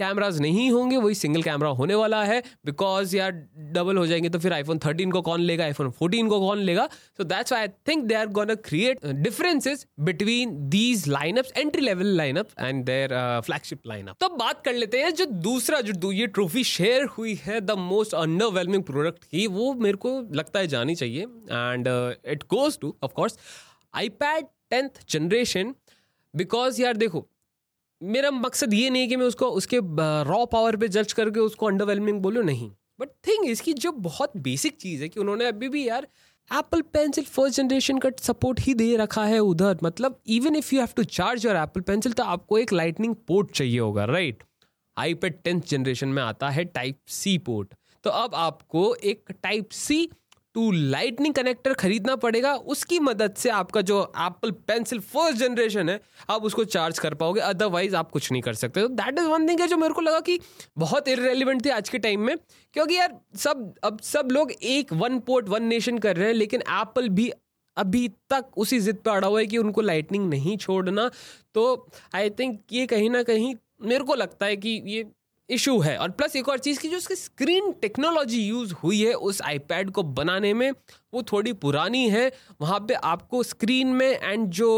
कैमराज 0.00 0.40
नहीं 0.40 0.70
होंगे, 0.70 0.96
वही 0.96 1.14
सिंगल 1.14 1.42
कैमरा 1.42 1.68
होने 1.70 1.94
वाला 1.94 2.22
है। 2.24 2.42
बिकॉज़ 2.66 3.16
यार 3.16 3.32
डबल 3.72 3.96
हो 3.96 4.06
जाएँगे 4.06 4.28
तो 4.28 4.38
फिर 4.38 4.52
आईफोन 4.52 4.78
13 4.78 5.12
को 5.12 5.22
कौन 5.22 5.40
लेगा? 5.40 5.64
आईफोन 5.64 5.90
14 5.92 6.28
को 6.28 6.40
कौन 6.40 6.58
लेगा? 6.60 6.88
So 7.16 7.24
that's 7.24 7.52
I 7.52 7.68
think 7.88 8.04
they 8.04 8.14
are 8.14 8.26
gonna 8.28 8.54
create 8.64 9.06
differences 9.06 9.86
between 10.00 10.56
these 10.70 11.06
lineups 11.08 11.52
entry 11.56 11.82
level 11.82 12.16
lineup 12.16 12.48
and 12.60 12.84
their 12.84 13.40
flagship 13.46 13.86
lineup 13.86 14.16
तो 14.20 14.28
बात 14.36 14.64
कर 14.64 14.74
लेते 14.74 15.02
हैं, 15.02 15.10
जो 15.10 15.24
दूसरा, 15.24 15.80
जो 15.80 16.12
ये 16.12 16.26
ट्रॉफी 16.28 16.64
शेयर 16.64 17.04
हुई 17.08 17.34
है 17.42 17.60
द 17.60 17.70
मोस्ट 17.78 18.14
अंडरवेलमिंग 18.14 18.82
प्रोडक्ट 18.84 19.24
की, 19.24 19.46
वो 19.46 19.72
मेरे 19.74 19.96
को 19.96 20.20
लगता 20.34 20.58
है 20.58 20.66
जानी 20.68 20.94
चाहिए। 20.94 21.22
And 21.22 21.88
it 22.26 22.42
goes 22.50 22.78
to 22.80 22.94
of course 23.02 23.38
iPad 24.20 24.46
tenth 24.70 25.04
generation 25.10 25.74
because 26.34 26.80
यार 26.82 26.96
देखो 26.96 27.26
मेरा 28.02 28.30
मकसद 28.30 28.74
ये 28.74 28.90
नहीं 28.90 29.08
कि 29.08 29.16
मैं 29.16 29.26
उसको, 29.26 29.46
उसके 29.46 29.78
रॉ 30.24 30.44
पावर 30.46 30.76
पे 30.76 30.88
जज 30.88 31.12
करके 31.12 31.40
उसको 31.40 31.66
अंडरवेलमिंग 31.66 32.20
बोलूँ, 32.20 32.44
नहीं। 32.44 32.70
बट 33.00 33.08
थिंग 33.26 33.48
इसकी 33.48 33.72
जो 33.74 33.92
बहुत 33.92 34.36
बेसिक 34.38 34.76
चीज़ 34.76 35.02
है 35.02 35.08
कि 35.08 35.20
उन्होंने 35.20 35.46
अभी 35.46 35.68
भी 35.68 35.86
यार 35.88 36.06
एप्पल 36.50 36.80
पेंसिल 36.92 37.24
फ़र्स्ट 37.24 37.56
जनरेशन 37.56 37.98
का 37.98 38.10
सपोर्ट 38.22 38.60
ही 38.60 38.74
दे 38.74 38.94
रखा 38.96 39.24
है 39.24 39.38
उधर। 39.40 39.78
मतलब 39.82 40.18
even 40.28 40.56
if 40.56 40.74
you 40.74 40.80
have 40.80 40.88
to 40.96 41.04
charge 41.10 41.46
your 41.46 41.56
Apple 41.56 41.80
pencil 41.80 42.12
तो 42.12 42.22
आपको 42.24 42.58
एक 42.58 42.72
लाइटनिंग 42.72 43.14
पोर्ट 43.28 43.50
चाहिए 43.50 43.78
होगा 43.78 44.04
right 44.04 44.42
I 44.96 45.14
paid 45.14 45.40
tenth 45.44 45.60
generation 45.68 46.08
में 46.08 46.22
आता 46.22 46.48
है 46.48 46.64
टाइप 46.64 46.98
सी 47.08 47.36
पोर्ट 47.46 47.74
तो 48.04 48.10
अब 48.10 48.34
आपको 48.34 48.94
एक 48.94 49.32
type 49.42 49.70
C 49.72 50.08
to 50.54 50.70
lightning 50.72 51.34
connector 51.34 51.72
खरीदना 51.74 52.14
पड़ेगा, 52.16 52.54
उसकी 52.54 52.98
मदद 53.00 53.34
से 53.36 53.50
आपका 53.50 53.80
जो 53.82 54.00
एप्पल 54.18 54.50
पेंसिल 54.50 55.00
फ़र्स्ट 55.00 55.38
जनरेशन 55.38 55.88
है, 55.88 56.00
आप 56.30 56.44
उसको 56.44 56.64
चार्ज 56.66 56.98
कर 56.98 57.14
पाओगे 57.14 57.40
अदरवाइज़ 57.42 57.96
आप 57.96 58.10
कुछ 58.10 58.30
नहीं 58.32 58.42
कर 58.42 58.54
सकते। 58.54 58.80
तो 58.80 58.88
दैट 58.88 59.18
इज़ 59.18 59.26
वन 59.26 59.48
थिंग 59.48 59.60
है 59.60 59.68
जो 59.68 59.76
मेरे 59.76 59.94
को 59.94 60.00
लगा 60.00 60.20
कि 60.20 60.38
बहुत 60.78 61.08
इरेलीवेंट 61.08 61.64
थी 61.64 61.70
आज 61.70 61.88
के 61.88 61.98
टाइम 61.98 62.20
में, 62.20 62.36
क्योंकि 62.74 62.96
यार 62.96 63.18
सब, 63.36 63.74
अब 63.84 64.00
सब 64.02 64.28
लोग 64.32 64.52
एक 64.52 64.92
वन 64.94 65.18
पोर्ट 65.20 65.48
वन 65.48 65.64
नेशन 65.64 65.98
कर 65.98 66.16
रहे 66.16 66.26
हैं, 66.26 66.34
लेकिन 66.34 66.60
एप्पल 66.60 67.08
भी 67.10 67.30
अभी 67.76 68.06
तक 68.30 68.58
उसी 68.58 68.78
जिद 68.80 68.96
पर 68.96 69.10
अड़ा 69.10 69.28
हुआ 69.28 69.40
है 69.40 69.46
कि 69.46 69.58
उनको 69.58 69.80
लाइटनिंग 69.80 70.28
नहीं 70.30 70.56
छोड़ना। 70.56 71.10
तो 71.54 71.88
आई 72.14 72.30
थिंक 72.30 72.60
ये 72.72 72.86
कहीं 72.86 73.10
ना 73.10 73.22
कहीं 73.22 73.54
मेरे 73.82 74.04
को 74.04 74.14
लगता 74.14 74.46
है 74.46 74.56
कि 74.56 74.70
ये 74.86 75.04
इशू 75.50 75.78
है। 75.80 75.96
और 75.98 76.10
प्लस 76.10 76.36
एक 76.36 76.48
और 76.48 76.58
चीज़ 76.58 76.80
की 76.80 76.88
जो 76.88 76.96
उसकी 76.96 77.14
स्क्रीन 77.16 77.72
टेक्नोलॉजी 77.82 78.42
यूज़ 78.42 78.74
हुई 78.74 79.00
है, 79.00 79.12
उस 79.14 79.40
आईपैड 79.42 79.90
को 79.90 80.02
बनाने 80.02 80.52
में, 80.54 80.70
वो 81.14 81.22
थोड़ी 81.22 81.52
पुरानी 81.54 82.08
है। 82.10 82.30
वहाँ 82.60 82.80
पे 82.80 82.94
आपको 82.94 83.42
स्क्रीन 83.42 83.88
में 83.88 84.10
एंड 84.10 84.48
जो 84.50 84.70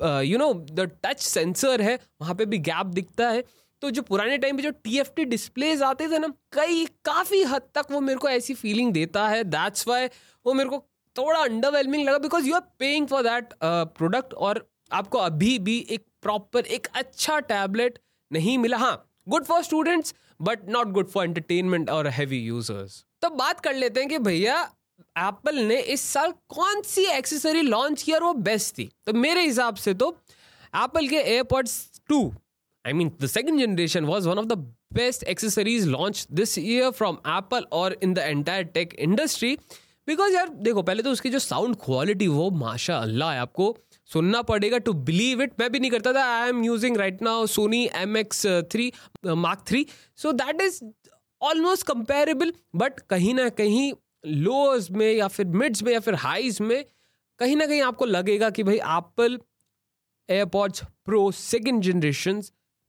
you 0.00 0.38
know 0.38 0.52
the 0.54 0.90
touch 1.04 1.20
sensor 1.20 1.82
है, 1.82 1.98
वहाँ 2.20 2.34
पे 2.34 2.46
भी 2.46 2.58
गैप 2.60 2.86
दिखता 2.88 3.28
है। 3.30 3.44
तो 3.82 3.90
जो 3.90 4.02
पुराने 4.02 4.38
टाइम 4.38 4.56
पे 4.56 4.62
जो 4.62 4.70
टी 4.72 4.98
एफ़ 4.98 5.08
टी 5.16 5.24
डिस्प्लेज 5.26 5.82
आते 5.82 6.08
थे 6.08 6.18
ना, 6.18 6.28
कई, 6.52 6.84
काफ़ी 7.04 7.42
हद 7.44 7.62
तक 7.74 7.86
वो 7.90 8.00
मेरे 8.00 8.18
को 8.18 8.28
ऐसी 8.28 8.54
फीलिंग 8.54 8.92
देता 8.92 9.26
है। 9.28 9.42
दैट्स 9.46 9.86
वाई 9.88 10.06
वो 10.46 10.52
मेरे 10.54 10.70
को 10.70 10.78
थोड़ा 11.16 11.40
अंडरवेलमिंग 11.40 12.04
लगा 12.04 12.18
because 12.18 12.46
you 12.48 12.54
are 12.54 12.60
paying 12.78 13.06
for 13.06 13.22
that 13.22 13.48
product 13.62 14.34
और 14.34 14.66
आपको 14.92 15.18
अभी 15.18 15.58
भी 15.58 15.78
एक 15.90 16.04
प्रॉपर 16.22 16.66
एक 16.68 16.86
अच्छा 16.94 17.38
टैबलेट 17.42 17.98
नहीं 18.30 18.56
मिला। 18.58 18.76
हाँ 18.76 18.94
good 19.28 19.44
for 19.44 19.62
students 19.62 20.14
but 20.42 20.68
not 20.68 20.88
good 20.92 21.08
for 21.08 21.24
entertainment 21.24 21.90
और 21.90 22.06
हैवी 22.08 22.38
यूज़र्स 22.38 23.04
तो 23.22 23.30
बात 23.30 23.60
कर 23.60 23.74
लेते 23.74 24.00
हैं 24.00 24.08
कि 24.08 24.18
भैया 24.18 24.62
एप्पल 25.18 25.58
ने 25.58 25.80
इस 25.94 26.00
साल 26.00 26.32
कौन 26.48 26.82
सी 26.82 27.04
एक्सेसरी 27.06 27.62
लॉन्च 27.62 28.02
किया 28.02 28.16
और 28.16 28.24
वो 28.24 28.32
बेस्ट 28.34 28.78
थी? 28.78 28.90
तो 29.06 29.12
मेरे 29.12 29.42
हिसाब 29.42 29.76
से 29.76 29.94
तो 29.94 30.10
एप्पल 30.74 31.08
के 31.08 31.16
AirPods 31.16 32.02
two 32.08 32.20
I 32.84 32.92
mean 32.92 33.12
the 33.22 33.26
second 33.26 33.60
generation 33.60 34.04
was 34.04 34.28
one 34.28 34.38
of 34.38 34.46
the 34.46 34.58
best 34.94 35.22
accessories 35.22 35.86
launch 35.86 36.26
this 36.32 36.58
year 36.58 36.90
from 36.90 37.18
Apple 37.28 37.66
और 37.72 37.98
in 38.02 38.14
the 38.14 38.18
entire 38.18 38.64
tech 38.64 38.94
industry 38.94 39.56
because 40.08 40.34
यार, 40.34 40.48
देखो, 40.48 40.82
पहले 40.82 41.02
तो 41.02 41.10
उसकी 41.10 41.30
जो 41.30 41.38
साउंड 41.38 41.76
क्वालिटी 41.76 42.26
वो 42.28 42.48
माशा 42.50 42.96
अल्लाह 42.98 43.32
है 43.32 43.40
आपको। 43.40 43.76
सुनना 44.10 44.42
पड़ेगा 44.42 44.78
टू 44.78 44.92
बिलीव 45.08 45.42
इट 45.42 45.52
मैं 45.60 45.70
भी 45.72 45.78
नहीं 45.78 45.90
करता 45.90 46.12
था. 46.12 46.24
I 46.32 46.48
am 46.48 46.62
using 46.64 46.96
right 46.96 47.22
now 47.22 47.46
Sony 47.48 47.84
M 47.96 48.16
X 48.16 48.46
three 48.72 48.92
mark 49.26 49.64
three 49.68 49.86
so 50.22 50.32
that 50.32 50.60
is 50.62 50.80
almost 51.40 51.86
comparable 51.86 52.52
but 52.76 53.00
कहीं 53.10 53.34
ना 53.34 53.48
कहीं 53.60 53.92
लोअर्स 54.26 54.90
में 54.90 55.12
या 55.12 55.28
फिर 55.28 55.46
मिड्स 55.46 55.82
में 55.82 55.92
या 55.92 56.00
फिर 56.00 56.14
हाइज 56.24 56.60
में 56.60 56.84
कहीं 57.40 57.56
ना 57.56 57.66
कहीं 57.66 57.80
आपको 57.82 58.04
लगेगा 58.06 58.50
कि 58.50 58.62
भाई 58.62 58.76
Apple 58.76 59.38
AirPods 60.28 60.82
pro 61.04 61.30
second 61.32 61.82
generation 61.82 62.42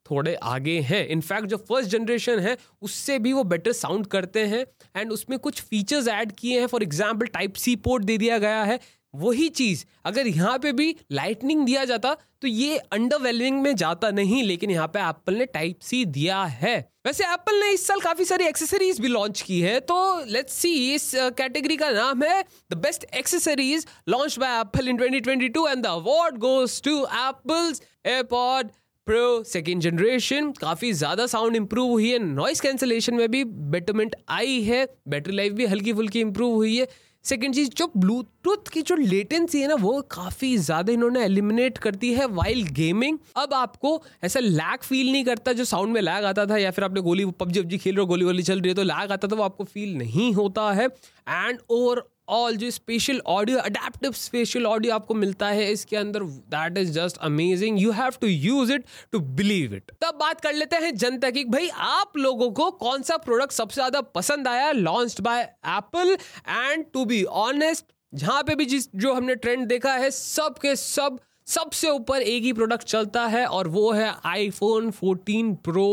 थोड़े 0.06 0.34
आगे 0.36 0.80
हैं. 0.82 1.06
इनफैक्ट 1.08 1.46
जो 1.48 1.58
फ़र्स्ट 1.58 1.90
जनरेशन 1.90 2.40
है, 2.40 2.58
उससे 2.82 3.18
भी 3.20 3.32
वो 3.34 3.44
बेटर 3.44 3.72
साउंड 3.72 4.08
करते 4.08 4.46
हैं 4.48 4.66
एंड 4.96 5.12
उसमें 5.12 5.38
कुछ 5.40 5.62
फीचर्स 5.62 6.08
ऐड 6.08 6.32
किए 6.32 6.60
हैं. 6.60 6.68
For 6.68 6.84
example 6.84 7.28
type 7.28 7.54
C 7.56 7.76
port 7.78 8.04
दे 8.04 8.18
दिया 8.18 8.38
गया 8.38 8.64
है. 8.64 8.80
वही 9.14 9.48
चीज़, 9.52 9.84
अगर 10.06 10.28
यहाँ 10.28 10.58
पे 10.60 10.72
भी 10.74 10.96
लाइटनिंग 11.12 11.66
दिया 11.66 11.84
जाता 11.86 12.16
तो 12.42 12.48
ये 12.48 12.78
अंडरवेलमिंग 12.78 13.62
में 13.62 13.76
जाता 13.76 14.10
नहीं, 14.12 14.44
लेकिन 14.44 14.72
यहाँ 14.72 14.88
पे 14.88 15.00
एप्पल 15.00 15.36
ने 15.36 15.46
टाइप 15.48 15.80
सी 15.82 16.04
दिया 16.08 16.44
है। 16.44 16.76
वैसे 17.06 17.24
एप्पल 17.26 17.60
ने 17.60 17.72
इस 17.74 17.86
साल 17.88 18.00
काफ़ी 18.02 18.26
सारी 18.26 18.46
एक्सेसरीज 18.46 19.00
भी 19.02 19.08
लॉन्च 19.08 19.42
की 19.42 19.60
है 19.62 19.80
तो 19.82 19.96
लेट्स 20.26 20.54
सी 20.54 20.74
इस 20.94 21.12
कैटेगरी 21.38 21.78
का 21.78 21.90
नाम 21.92 22.24
है 22.24 22.44
the 22.72 22.78
best 22.78 23.04
accessories 23.16 23.86
launch 24.10 24.38
by 24.40 24.60
Apple 24.60 24.88
in 24.88 24.98
2022 24.98 25.68
and 25.70 25.84
the 25.84 25.88
award 25.88 26.38
goes 26.40 26.82
to 26.82 26.98
Apple's 27.04 27.82
AirPod 28.06 28.70
pro 29.08 29.44
second 29.44 29.82
generation 29.82 30.52
काफ़ी 30.60 30.92
ज़्यादा 30.94 31.26
साउंड 31.28 31.56
इंप्रूव 31.56 31.90
हुई 31.92 32.10
है 32.10 32.20
नॉइस 32.20 32.62
कैंसिलेशन 32.62 33.16
में 33.16 33.28
भी 33.32 33.44
बेटरमेंट 33.72 34.16
आई 34.32 34.62
है 34.64 34.86
बैटरी 35.08 35.36
लाइफ 35.36 35.54
भी 35.54 35.66
हल्की 35.66 35.94
फुल्की 35.94 36.20
इंप्रूव 36.20 36.54
हुई 36.54 36.78
है। 36.78 36.88
सेकेंड 37.26 37.54
चीज़, 37.56 37.70
जो 37.70 37.90
ब्लूटूथ 37.98 38.70
की 38.74 38.82
जो 38.82 38.96
लेटेंसी 38.96 39.62
है 39.62 39.68
ना, 39.68 39.76
वो 39.76 40.02
काफ़ी 40.12 40.56
ज़्यादा 40.60 40.94
इन्होंने 40.94 41.24
एलिमिनेट 41.26 41.78
कर 41.78 41.96
दी 41.96 42.14
है 42.14 42.26
वाइल 42.30 42.64
गेमिंग 42.72 43.18
अब 43.38 43.54
आपको 43.54 44.02
ऐसा 44.24 44.40
लैग 44.40 44.84
फील 44.84 45.12
नहीं 45.12 45.24
करता 45.26 45.54
जो 45.54 45.66
साउंड 45.66 45.94
में 45.94 46.02
लैग 46.02 46.26
आता 46.26 46.46
था 46.46 46.58
या 46.58 46.72
फिर 46.72 46.86
आपने 46.86 47.02
गोली 47.02 47.26
पबजी 47.26 47.60
वबजी 47.60 47.78
खेल 47.78 47.96
रहे 47.96 48.02
हो 48.02 48.08
गोली 48.08 48.26
वोली 48.26 48.44
चल 48.44 48.60
रही 48.60 48.70
है 48.70 48.76
तो 48.76 48.84
लैग 48.84 49.12
आता 49.12 49.28
था, 49.28 49.36
वो 49.36 49.44
आपको 49.44 49.64
फील 49.64 49.98
नहीं 49.98 50.34
होता 50.34 50.72
है. 50.74 50.88
एंड 51.28 51.60
ओवर 51.70 52.04
ऑल 52.34 52.58
जो 52.58 52.70
spatial 52.72 53.22
audio 53.28 53.60
adaptive 53.60 54.12
spatial 54.14 54.66
audio 54.66 54.94
आपको 54.94 55.14
मिलता 55.16 55.48
है, 55.50 55.72
इसके 55.72 55.98
अंदर 55.98 56.24
that 56.54 56.78
is 56.78 56.92
just 56.92 57.18
amazing 57.24 57.82
you 57.82 57.92
have 57.92 58.14
to 58.22 58.28
use 58.28 58.74
it 58.74 58.86
to 59.12 59.20
believe 59.40 59.74
it 59.76 59.92
तब 60.02 60.18
बात 60.20 60.42
कर 60.42 60.54
लेते 60.54 60.76
हैं 60.76 60.96
जनता 60.96 61.30
की, 61.30 61.44
भाई, 61.46 61.70
आप 61.70 62.18
लोगों 62.18 62.50
को 62.52 62.70
कौन 62.80 63.02
सा 63.02 63.18
प्रोडक्ट 63.20 63.52
सबसे 63.54 63.76
ज़्यादा 63.76 64.02
पसंद 64.16 64.48
आया 64.48 64.72
launch 64.72 65.20
by 65.22 65.42
Apple 65.42 66.18
and 66.50 66.86
to 66.94 67.06
be 67.06 67.24
honest 67.24 67.86
जहाँ 68.14 68.42
पे 68.44 68.56
भी 68.56 68.66
जिस, 68.66 68.88
जो 68.96 69.14
हमने 69.14 69.36
ट्रेंड 69.36 69.66
देखा 69.68 69.94
है, 69.94 70.10
सब 70.12 70.58
के 70.62 70.76
सब, 70.76 71.20
सबसे 71.48 71.90
ऊपर 71.90 72.22
एक 72.24 72.44
ही 72.44 72.52
प्रोडक्ट 72.54 72.84
चलता 72.84 73.26
है, 73.28 73.46
और 73.48 73.68
वो 73.68 73.92
है 73.92 74.14
आईफोन 74.26 74.92
14 74.94 75.56
प्रो 75.64 75.88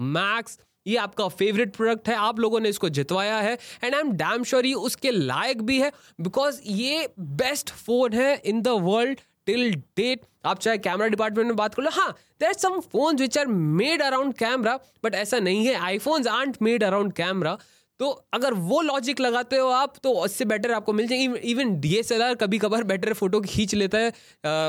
मैक्स 0.00 0.58
ये 0.86 0.96
आपका 0.96 1.28
फेवरेट 1.28 1.74
प्रोडक्ट 1.76 2.08
है, 2.08 2.14
आप 2.14 2.40
लोगों 2.40 2.60
ने 2.60 2.68
इसको 2.68 2.88
जितवाया 2.90 3.36
है 3.38 3.58
and 3.84 3.94
I 3.94 4.00
am 4.00 4.12
damn 4.16 4.44
sure 4.44 4.66
ये 4.66 4.74
उसके 4.88 5.10
लायक 5.10 5.62
भी 5.62 5.80
है 5.80 5.92
बिकॉज़ 6.20 6.60
ये 6.64 7.08
बेस्ट 7.20 7.70
फ़ोन 7.76 8.12
है 8.12 8.34
in 8.44 8.62
the 8.62 8.68
world 8.82 9.20
till 9.46 9.74
date 9.96 10.20
आप 10.44 10.58
चाहे 10.58 10.78
कैमरा 10.78 11.06
डिपार्टमेंट 11.08 11.46
में 11.46 11.56
बात 11.56 11.74
कर 11.74 11.82
लो 11.82 11.90
हाँ 11.92 12.10
there 12.40 12.52
some 12.54 12.78
phone 12.82 13.16
which 13.16 13.38
are 13.38 13.46
made 13.46 14.02
around 14.02 14.34
camera 14.34 14.78
but 15.04 15.14
ऐसा 15.14 15.38
नहीं 15.38 15.66
है 15.66 15.74
iPhone 15.84 16.26
aren't 16.28 16.56
made 16.62 16.84
around 16.84 17.12
camera 17.12 17.56
तो 18.00 18.08
अगर 18.34 18.54
वो 18.54 18.80
लॉजिक 18.82 19.20
लगाते 19.20 19.56
हो 19.56 19.68
आप 19.68 19.94
तो 20.02 20.12
उससे 20.14 20.44
बेटर 20.44 20.72
आपको 20.72 20.92
मिल 20.92 21.06
जाएगी। 21.06 21.38
Even 21.50 21.78
D 21.80 21.94
S 21.96 22.10
L 22.12 22.22
R 22.22 22.34
कभी 22.34 22.58
कभार 22.58 22.82
बेटर 22.84 23.12
फ़ोटो 23.12 23.40
खींच 23.40 23.74
लेता 23.74 23.98
है 23.98 24.12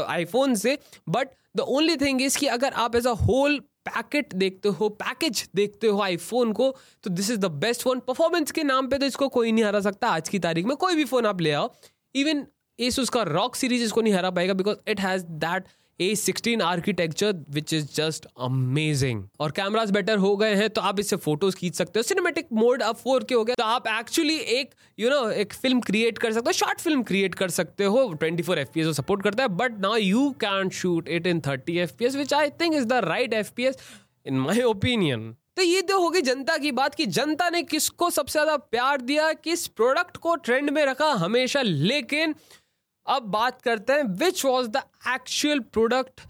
आईफोन 0.05 0.55
से। 0.55 0.77
But 1.09 1.29
the 1.57 1.59
only 1.59 1.95
thing 1.97 2.21
is 2.21 2.37
कि 2.37 2.47
अगर 2.47 2.73
आप 2.75 2.95
एज 2.95 3.07
अ 3.07 3.13
होल 3.21 3.59
पैकेट 3.87 4.33
देखते 4.35 4.69
हो, 4.69 4.89
पैकेज 4.91 5.47
देखते 5.55 5.87
हो 5.87 6.01
आईफोन 6.01 6.51
को 6.53 6.69
तो 7.03 7.09
this 7.09 7.29
is 7.31 7.39
the 7.39 7.51
best 7.61 7.81
phone 7.81 7.99
performance 8.07 8.51
के 8.51 8.63
नाम 8.63 8.87
पे 8.87 8.97
तो 8.97 9.05
इसको 9.05 9.27
कोई 9.29 9.51
नहीं 9.51 9.63
हरा 9.63 9.79
सकता 9.81 10.09
आज 10.09 10.29
की 10.29 10.39
तारीख 10.39 10.65
में। 10.65 10.75
कोई 10.77 10.95
भी 10.95 11.05
फ़ोन 11.05 11.25
आप 11.25 11.41
ले 11.41 11.51
आओ। 11.51 11.73
इवन 12.15 12.45
एस 12.79 12.99
उसका 12.99 13.21
रॉक 13.23 13.55
सीरीज़ 13.55 13.83
इसको 13.83 14.01
नहीं 14.01 14.13
हरा 14.13 14.29
पाएगा 14.31 14.53
because 14.53 14.77
it 14.87 14.99
has 15.01 15.23
that 15.43 15.67
A 15.99 16.13
sixteen 16.15 16.61
architecture 16.61 17.33
which 17.51 17.73
is 17.73 17.85
just 17.95 18.25
amazing 18.41 19.23
और 19.39 19.51
कैमराज 19.51 19.91
बेटर 19.91 20.17
हो 20.17 20.35
गए 20.37 20.55
हैं 20.55 20.69
तो 20.69 20.81
आप 20.81 20.99
इससे 20.99 21.15
फ़ोटोज़ 21.17 21.55
खींच 21.55 21.75
सकते 21.75 21.99
हो। 21.99 22.03
सिनेमेटिक 22.03 22.47
मोड 22.53 22.81
अब 22.81 22.95
फोर 22.95 23.23
के 23.23 23.35
हो 23.35 23.43
गया 23.43 23.55
तो 23.55 23.63
आप 23.63 23.87
एक्चुअली 23.89 24.37
एक 24.37 24.73
यू 24.99 25.07
you 25.07 25.15
नो 25.15 25.21
know, 25.21 25.31
एक 25.33 25.53
फ़िल्म 25.53 25.79
क्रिएट 25.81 26.17
कर 26.17 26.33
सकते 26.33 26.49
हो 26.49 26.53
शॉर्ट 26.53 26.81
फ़िल्म 26.81 27.03
क्रिएट 27.03 27.35
कर 27.35 27.49
सकते 27.49 27.83
हो। 27.85 28.11
Twenty 28.13 28.43
four 28.43 28.59
F 28.59 28.69
P 28.73 28.81
S 28.81 28.95
support 28.97 29.23
करता 29.23 29.43
है 29.43 29.49
but 29.57 29.79
now 29.81 29.95
you 29.95 30.29
can 30.41 30.69
shoot 30.79 31.09
it 31.09 31.27
in 31.27 31.41
thirty 31.47 31.77
F 31.79 31.93
P 31.99 32.05
S 32.05 32.15
which 32.15 32.33
I 32.33 32.49
think 32.61 32.75
is 32.75 32.85
the 32.85 33.01
right 33.05 33.33
F 33.33 33.51
P 33.55 33.65
S 33.65 33.77
in 34.25 34.39
my 34.39 34.61
opinion 34.63 35.33
तो 35.57 35.63
ये 35.63 35.81
तो 35.81 35.99
होगी 35.99 36.21
जनता 36.21 36.57
की 36.57 36.71
बात 36.71 36.95
कि 36.95 37.05
जनता 37.13 37.49
ने 37.49 37.61
किसको 37.63 38.09
सबसे 38.09 38.31
ज़्यादा 38.31 38.55
प्यार 38.71 39.01
दिया 39.01 39.31
किस 39.33 39.65
प्रोडक्ट 39.69 40.17
को 40.17 40.35
ट्रेंड 40.37 40.69
में 40.69 40.85
रखा 40.85 41.09
हमेशा। 41.21 41.61
लेकिन 41.61 42.35
अब 43.07 43.23
बात 43.31 43.61
करते 43.61 43.93
हैं 43.93 44.03
which 44.19 44.45
was 44.45 44.67
the 44.69 44.81
actual 45.13 45.59
product 45.73 46.21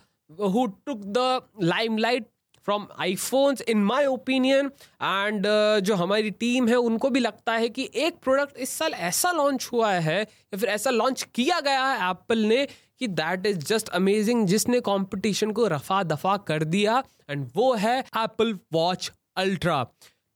who 0.53 0.65
took 0.85 1.03
the 1.17 1.41
limelight 1.63 2.25
from 2.67 2.87
iPhones 2.99 3.61
in 3.69 3.83
my 3.83 4.05
opinion 4.05 4.65
and 5.01 5.45
जो 5.83 5.95
हमारी 5.95 6.31
टीम 6.31 6.67
है, 6.67 6.75
उनको 6.75 7.09
भी 7.09 7.19
लगता 7.19 7.53
है 7.53 7.69
कि 7.69 7.89
एक 7.95 8.15
प्रोडक्ट 8.23 8.57
इस 8.57 8.69
साल 8.69 8.93
ऐसा 8.93 9.31
लॉन्च 9.31 9.69
हुआ 9.73 9.91
है, 9.91 10.19
या 10.21 10.57
फिर 10.57 10.69
ऐसा 10.69 10.89
लॉन्च 10.89 11.23
किया 11.35 11.59
गया 11.59 11.85
है 11.85 12.09
एप्पल 12.09 12.39
ने, 12.39 12.65
कि 12.99 13.07
दैट 13.07 13.45
इज़ 13.45 13.57
जस्ट 13.65 13.89
अमेजिंग 13.89 14.45
जिसने 14.47 14.79
कंपटीशन 14.81 15.51
को 15.51 15.67
रफा 15.67 16.01
दफ़ा 16.03 16.35
कर 16.47 16.63
दिया 16.65 17.03
एंड 17.29 17.49
वो 17.55 17.73
है 17.75 17.99
Apple 17.99 18.53
Watch 18.73 19.11
Ultra 19.37 19.83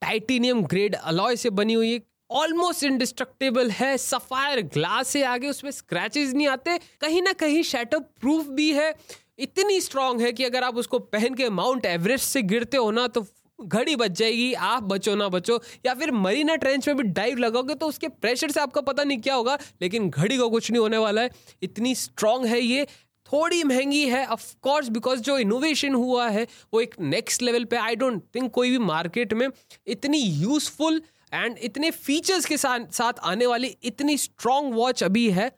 titanium 0.02 0.62
grade 0.66 0.96
alloy 0.96 1.36
से 1.36 1.50
बनी 1.50 1.74
हुई 1.74 1.98
ऑलमोस्ट 2.32 2.84
इंडिस्ट्रक्टेबल 2.84 3.70
है। 3.72 3.98
सफायर 3.98 4.62
ग्लास 4.64 5.08
से 5.08 5.24
आगे 5.24 5.48
उसमें 5.48 5.72
स्क्रैचेस 5.72 6.34
नहीं 6.34 6.48
आते। 6.48 6.78
कहीं 7.02 7.22
ना 7.22 7.34
कहीं 7.34 7.62
शैटर 7.64 8.00
प्रूफ 8.00 8.48
भी 8.50 8.72
है। 8.74 8.94
इतनी 9.40 9.80
स्ट्रांग 9.82 10.22
है 10.22 10.32
कि 10.32 10.44
अगर 10.44 10.64
आप 10.64 10.76
उसको 10.76 11.00
पहन 11.00 11.36
के 11.36 11.50
माउंट 11.50 11.86
एवरेस्ट 11.86 12.26
से 12.26 12.42
गिरते 12.44 12.78
हो 12.78 12.92
ना 12.92 13.08
तो 13.08 13.26
घड़ी 13.60 13.96
बच 13.96 14.12
जाएगी। 14.12 14.54
आप 14.54 14.84
बचो 14.84 15.16
ना 15.16 15.28
बचो। 15.30 15.60
या 15.86 15.94
फिर 15.94 16.12
मरीना 16.12 16.56
ट्रेंच 16.56 16.88
में 16.88 16.98
भी 16.98 17.04
डाइव 17.04 17.38
लगाओगे 17.38 17.76
तो 17.76 17.88
उसके 17.88 18.08
प्रेशर 18.08 18.52
से 18.52 18.60
आपका 18.60 18.82
पता 18.82 19.04
नहीं 19.04 19.18
क्या 19.18 19.36
होगा, 19.36 19.58
लेकिन 19.82 20.10
घड़ी 20.10 20.38
को 20.38 20.50
कुछ 20.50 20.72
नहीं 20.72 20.82
होने 20.82 20.98
वाला 20.98 21.22
है। 21.22 21.30
इतनी 21.64 21.96
स्ट्रांग 21.96 22.46
है 22.46 22.62
ये। 22.62 22.88
थोड़ी 23.34 23.64
महँगी 23.64 24.04
है 24.06 24.26
ऑफ़ 24.28 24.44
कोर्स 24.62 24.90
बिकॉज़ 24.90 25.22
जो 25.22 25.38
इनोवेशन 25.38 25.94
हुआ 25.94 26.28
है, 26.30 26.48
वो 26.74 26.82
एक 26.82 26.96
नेक्स्ट 27.00 27.42
लेवल 27.42 27.66
पे 27.66 27.78
आई 27.78 27.96
डोंट 27.96 28.22
थिंक 28.36 28.52
कोई 28.52 28.70
भी 28.70 28.78
मार्केट 28.80 29.34
में 29.34 29.48
इतनी 29.88 30.18
यूजफुल 30.18 31.02
एंड 31.34 31.58
इतने 31.60 31.92
फीचर्स 31.92 32.46
के 32.46 32.58
साथ 32.58 32.92
साथ 32.94 33.20
आने 33.24 33.46
वाली 33.46 33.76
इतनी 33.84 34.18
स्ट्रॉन्ग 34.18 34.74
वॉच 34.76 35.04
अभी 35.04 35.30
है। 35.32 35.52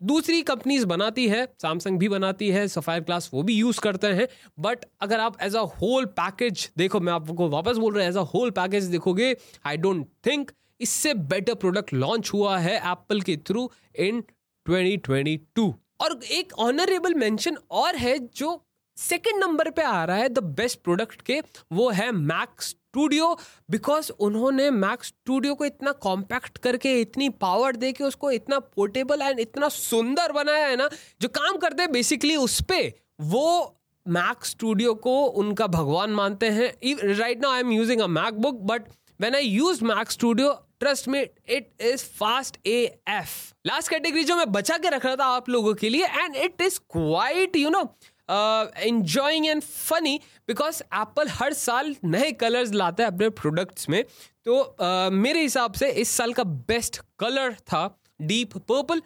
दूसरी 0.00 0.40
कंपनीज़ 0.42 0.84
बनाती 0.86 1.26
है 1.28 1.44
सैमसंग 1.62 1.98
भी 1.98 2.08
बनाती 2.08 2.48
है 2.50 2.66
सफायर 2.68 3.02
क्लास 3.02 3.30
वो 3.34 3.42
भी 3.42 3.54
यूज़ 3.54 3.80
करते 3.80 4.06
हैं। 4.08 4.26
बट 4.60 4.84
अगर 5.00 5.20
आप 5.20 5.36
एज 5.42 5.56
अ 5.56 5.60
होल 5.80 6.04
पैकेज 6.18 6.70
देखो, 6.78 7.00
मैं 7.00 7.12
आपको 7.12 7.48
वापस 7.48 7.76
बोल 7.76 7.94
रहा 7.94 8.04
हूँ 8.04 8.10
एज 8.10 8.16
अ 8.16 8.24
होल 8.34 8.50
पैकेज 8.50 8.84
देखोगे 8.86 9.36
आई 9.66 9.76
डोंट 9.76 10.06
थिंक 10.26 10.50
इससे 10.80 11.14
बेटर 11.14 11.54
प्रोडक्ट 11.54 11.92
लॉन्च 11.94 12.30
हुआ 12.32 12.58
है 12.58 12.76
एप्पल 12.76 13.20
के 13.20 13.36
थ्रू 13.48 13.70
इन 13.98 14.22
2022 14.66 15.72
और 16.02 16.18
एक 16.32 16.52
ऑनरेबल 16.60 17.14
मेंशन 17.14 17.56
और 17.70 17.96
है 17.96 18.18
जो 18.36 18.60
सेकेंड 18.96 19.40
नंबर 19.40 19.70
पे 19.70 19.82
आ 19.82 20.04
रहा 20.04 20.16
है 20.16 20.28
द 20.28 20.38
बेस्ट 20.56 20.78
प्रोडक्ट 20.84 21.20
के, 21.22 21.40
वो 21.72 21.90
है 21.90 22.10
मैक्स 22.12 22.68
स्टूडियो 22.68 23.36
बिकॉज़ 23.70 24.10
उन्होंने 24.20 24.70
मैक 24.70 25.04
स्टूडियो 25.04 25.54
को 25.54 25.64
इतना 25.64 25.92
कॉम्पैक्ट 26.02 26.58
करके, 26.58 27.00
इतनी 27.00 27.28
पावर 27.28 27.76
दे 27.76 27.92
के 27.92 28.04
उसको 28.04 28.30
इतना 28.30 28.58
पोर्टेबल 28.58 29.22
एंड 29.22 29.40
इतना 29.40 29.68
सुंदर 29.68 30.32
बनाया 30.32 30.66
है 30.66 30.76
ना, 30.76 30.88
जो 31.20 31.28
काम 31.30 31.56
करते 31.56 31.82
हैं 31.82 31.92
बेसिकली 31.92 32.36
उस 32.36 32.60
पर 32.62 32.92
वो 33.22 33.78
मैक 34.06 34.44
स्टूडियो 34.44 34.94
को 34.96 35.14
उनका 35.40 35.66
भगवान 35.68 36.10
मानते 36.10 36.48
हैं। 36.50 36.72
Right 37.14 37.42
now 37.42 37.52
I 37.52 37.60
am 37.60 37.72
using 37.72 38.00
a 38.00 38.06
MacBook 38.40 38.60
but 38.64 38.88
when 39.20 39.34
I 39.34 39.46
use 39.46 39.84
Mac 39.84 40.10
studio 40.10 40.52
trust 40.82 41.08
me 41.08 41.20
it 41.22 41.70
is 41.80 42.04
fast 42.18 42.58
A 42.66 42.78
F 43.10 43.36
last 43.66 43.90
category 43.90 44.24
जो 44.24 44.36
मैं 44.36 44.50
बचा 44.52 44.78
के 44.78 44.90
रख 44.90 45.06
रहा 45.06 45.16
था 45.16 45.24
आप 45.34 45.48
लोगों 45.48 45.74
के 45.74 45.88
लिए 45.88 46.06
and 46.06 46.36
it 46.36 46.62
is 46.62 46.78
quite 46.92 47.56
you 47.56 47.70
know 47.70 47.82
enjoying 48.30 49.46
and 49.46 49.62
funny 49.62 50.18
because 50.48 50.82
Apple 50.82 51.28
हर 51.30 51.52
साल 51.54 51.94
नए 52.04 52.30
कलर्स 52.42 52.72
लाता 52.72 53.04
है 53.04 53.10
अपने 53.10 53.28
प्रोडक्ट्स 53.40 53.88
में। 53.88 54.02
तो 54.44 54.60
uh, 54.82 55.12
मेरे 55.14 55.40
हिसाब 55.42 55.72
से 55.72 55.90
इस 56.02 56.10
साल 56.10 56.32
का 56.32 56.44
बेस्ट 56.44 57.00
कलर 57.18 57.54
था 57.54 57.82
deep 58.22 58.56
purple 58.58 59.02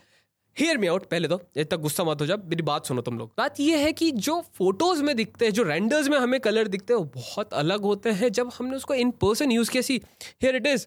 hear 0.56 0.78
me 0.78 0.87
out 0.87 1.04
पहले 1.06 1.28
तो 1.28 1.40
इतना 1.56 1.76
गुस्सा 1.78 2.04
मत 2.04 2.21
हो 2.21 2.26
जाए 2.26 2.37
मेरी 2.45 2.62
बात 2.62 2.87
सुनो 2.87 3.02
तुम 3.02 3.18
लोग। 3.18 3.33
बात 3.38 3.59
ये 3.61 3.78
है 3.78 3.92
कि 3.92 4.11
जो 4.26 4.40
फ़ोटोज़ 4.59 5.02
में 5.02 5.14
दिखते 5.16 5.45
हैं 5.45 5.52
जो 5.52 5.62
रेंडर्स 5.62 6.09
में 6.09 6.18
हमें 6.18 6.38
कलर 6.40 6.68
दिखते 6.68 6.92
हैं 6.92 6.99
वो 6.99 7.11
बहुत 7.14 7.54
अलग 7.54 7.83
होते 7.83 8.11
हैं। 8.11 8.30
जब 8.33 8.50
हमने 8.59 8.76
उसको 8.76 8.95
इन 8.95 9.11
पर्सन 9.23 9.52
यूज़ 9.52 9.71
किया 9.71 9.83
see 9.83 10.00
here 10.42 10.56
it 10.56 10.66
is 10.66 10.87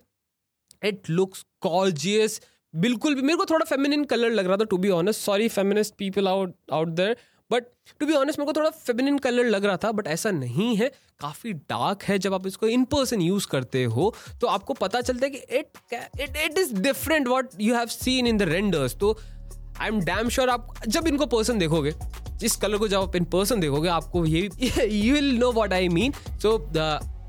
it 0.83 1.09
looks 1.09 1.45
gorgeous 1.61 2.39
बिल्कुल 2.73 3.15
भी, 3.15 3.21
मेरे 3.21 3.37
को 3.37 3.45
थोड़ा 3.45 3.65
फेमिनिन 3.65 4.03
कलर 4.05 4.29
लग 4.29 4.45
रहा 4.45 4.57
था 4.57 4.63
to 4.63 4.77
be 4.77 4.89
honest 4.89 5.21
sorry 5.21 5.47
feminist 5.47 5.93
people 5.97 6.27
out 6.27 6.55
out 6.73 6.87
there 6.87 7.15
but 7.51 7.63
to 7.99 8.05
be 8.05 8.13
honest 8.13 8.39
मेरे 8.39 8.51
को 8.51 8.59
थोड़ा 8.59 8.69
फेमिनिन 8.69 9.17
कलर 9.17 9.45
लग 9.45 9.65
रहा 9.65 9.77
था 9.77 9.91
बट 9.91 10.07
ऐसा 10.07 10.31
नहीं 10.31 10.75
है. 10.75 10.91
काफ़ी 11.19 11.53
डार्क 11.53 12.03
है 12.03 12.17
जब 12.19 12.33
आप 12.33 12.45
इसको 12.47 12.67
इन 12.67 12.83
पर्सन 12.85 13.21
यूज़ 13.21 13.47
करते 13.47 13.83
हो 13.85 14.13
तो 14.41 14.47
आपको 14.47 14.73
पता 14.73 15.01
चलता 15.01 15.25
है 15.25 15.29
कि 15.29 15.37
it 15.37 16.21
it 16.21 16.37
it 16.37 16.59
is 16.59 16.73
different 16.73 17.27
what 17.27 17.49
you 17.61 17.75
have 17.75 17.87
seen 17.87 18.27
in 18.27 18.37
the 18.37 18.41
renders 18.41 18.95
तो 18.95 19.17
आई 19.79 19.87
एम 19.87 19.99
डैम 20.01 20.29
श्योर 20.29 20.49
आप, 20.49 20.73
जब 20.87 21.07
इनको 21.07 21.25
पर्सन 21.25 21.59
देखोगे 21.59 21.93
जिस 22.37 22.55
कलर 22.55 22.77
को 22.77 22.87
जब 22.87 23.01
आप 23.01 23.15
इन 23.15 23.25
पर्सन 23.25 23.59
देखोगे, 23.59 23.89
आपको 23.89 24.25
ये 24.25 24.49
you 24.87 25.13
will 25.13 25.35
know 25.37 25.51
what 25.51 25.73
I 25.73 25.89
mean 25.89 26.13
so 26.41 26.57